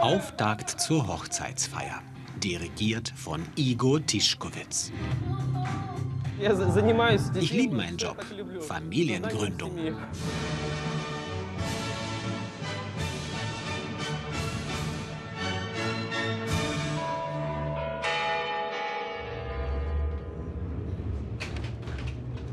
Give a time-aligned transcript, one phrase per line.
[0.00, 2.02] Auftakt zur Hochzeitsfeier,
[2.42, 4.92] dirigiert von Igor Tischkowitz.
[7.40, 8.24] Ich liebe meinen Job,
[8.60, 9.96] Familiengründung.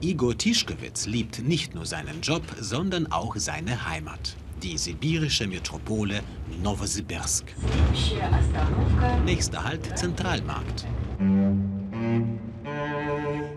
[0.01, 6.21] Igor Tischkewitz liebt nicht nur seinen Job, sondern auch seine Heimat, die sibirische Metropole
[6.63, 7.53] Novosibirsk.
[9.25, 10.85] Nächster Halt Zentralmarkt.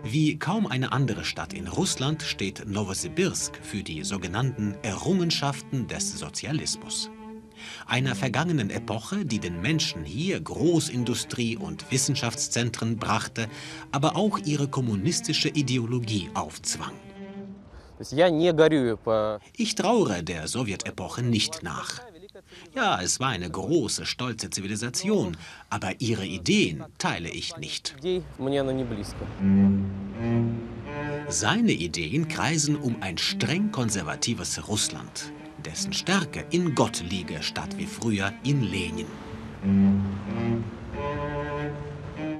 [0.03, 7.09] Wie kaum eine andere Stadt in Russland steht Novosibirsk für die sogenannten Errungenschaften des Sozialismus
[7.87, 13.47] einer vergangenen Epoche, die den Menschen hier Großindustrie und Wissenschaftszentren brachte,
[13.91, 16.93] aber auch ihre kommunistische Ideologie aufzwang.
[19.55, 21.99] Ich trauere der Sowjetepoche nicht nach.
[22.75, 25.37] Ja, es war eine große, stolze Zivilisation,
[25.69, 27.95] aber ihre Ideen teile ich nicht.
[31.27, 35.31] Seine Ideen kreisen um ein streng konservatives Russland,
[35.65, 39.07] dessen Stärke in Gott liege, statt wie früher in Lenin.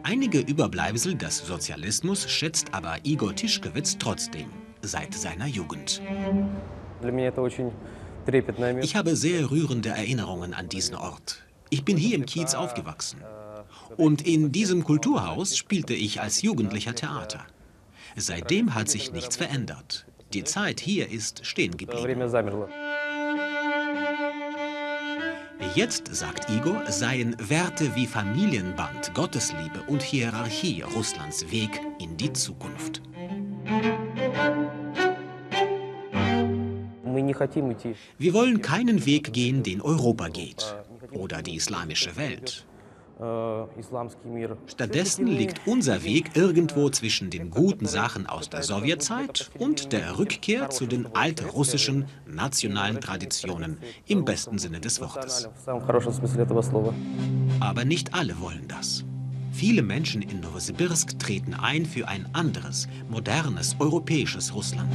[0.04, 4.48] Einige Überbleibsel des Sozialismus schätzt aber Igor Tischkewitz trotzdem,
[4.82, 6.02] seit seiner Jugend.
[8.82, 11.44] Ich habe sehr rührende Erinnerungen an diesen Ort.
[11.70, 13.22] Ich bin hier im Kiez aufgewachsen.
[13.98, 17.46] Und in diesem Kulturhaus spielte ich als Jugendlicher Theater.
[18.16, 20.06] Seitdem hat sich nichts verändert.
[20.34, 22.22] Die Zeit hier ist stehen geblieben.
[25.76, 33.02] Jetzt, sagt Igor, seien Werte wie Familienband, Gottesliebe und Hierarchie Russlands Weg in die Zukunft.
[38.18, 40.76] Wir wollen keinen Weg gehen, den Europa geht
[41.12, 42.66] oder die islamische Welt.
[43.20, 43.64] Äh,
[44.68, 50.70] Stattdessen liegt unser Weg irgendwo zwischen den guten Sachen aus der Sowjetzeit und der Rückkehr
[50.70, 55.50] zu den altrussischen nationalen Traditionen im besten Sinne des Wortes.
[57.60, 59.04] Aber nicht alle wollen das.
[59.52, 64.94] Viele Menschen in Novosibirsk treten ein für ein anderes, modernes, europäisches Russland.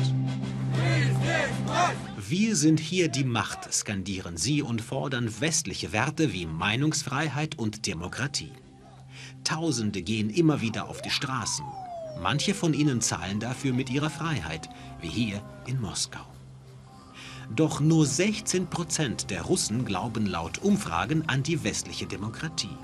[2.28, 8.53] Wir sind hier die Macht, skandieren sie und fordern westliche Werte wie Meinungsfreiheit und Demokratie.
[9.44, 11.64] Tausende gehen immer wieder auf die Straßen.
[12.22, 14.69] Manche von ihnen zahlen dafür mit ihrer Freiheit,
[15.00, 16.25] wie hier in Moskau.
[17.54, 22.76] Doch nur 16 Prozent der Russen glauben laut Umfragen an die westliche Demokratie.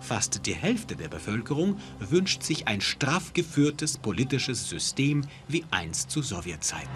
[0.00, 6.22] Fast die Hälfte der Bevölkerung wünscht sich ein straff geführtes politisches System wie einst zu
[6.22, 6.88] Sowjetzeiten.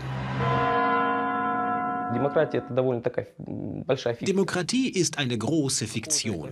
[4.20, 6.50] Demokratie ist eine große Fiktion.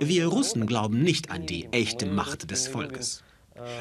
[0.00, 3.22] Wir Russen glauben nicht an die echte Macht des Volkes.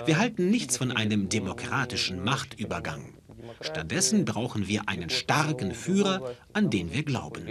[0.06, 3.14] Wir halten nichts von einem demokratischen Machtübergang.
[3.62, 7.46] Stattdessen brauchen wir einen starken Führer, an den wir glauben.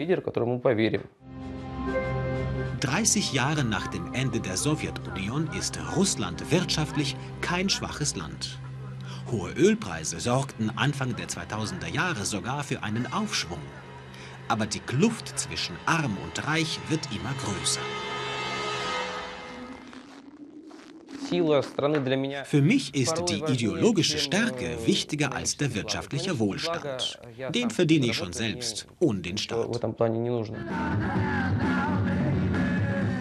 [2.81, 8.61] 30 Jahre nach dem Ende der Sowjetunion ist Russland wirtschaftlich kein schwaches Land.
[9.31, 13.61] Hohe Ölpreise sorgten Anfang der 2000er Jahre sogar für einen Aufschwung.
[14.49, 17.81] Aber die Kluft zwischen arm und reich wird immer größer.
[22.45, 27.19] Für mich ist die ideologische Stärke wichtiger als der wirtschaftliche Wohlstand.
[27.51, 29.69] Den verdiene ich schon selbst, ohne den Staat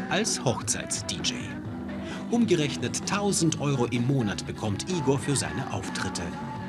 [0.09, 1.33] als Hochzeits-DJ.
[2.29, 6.23] Umgerechnet 1000 Euro im Monat bekommt Igor für seine Auftritte.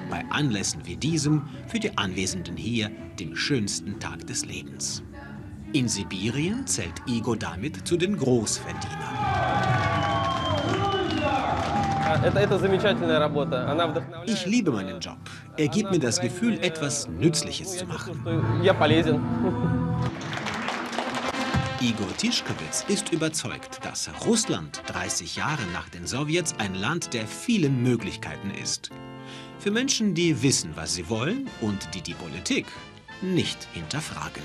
[0.08, 5.02] Bei Anlässen wie diesem für die Anwesenden hier dem schönsten Tag des Lebens.
[5.72, 8.98] In Sibirien zählt Igor damit zu den Großverdienern.
[14.26, 15.18] Ich liebe meinen Job.
[15.56, 18.22] Er gibt mir das Gefühl, etwas Nützliches zu machen.
[21.80, 27.84] Igor Tischkowitz ist überzeugt, dass Russland 30 Jahre nach den Sowjets ein Land der vielen
[27.84, 28.90] Möglichkeiten ist.
[29.60, 32.66] Für Menschen, die wissen, was sie wollen und die die Politik
[33.22, 34.42] nicht hinterfragen.